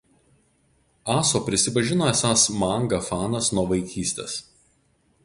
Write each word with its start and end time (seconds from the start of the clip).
Aso 1.17 1.41
prisipažino 1.49 2.09
esąs 2.13 2.45
manga 2.63 3.03
fanas 3.09 3.51
nuo 3.59 3.67
vaikystės. 3.75 4.39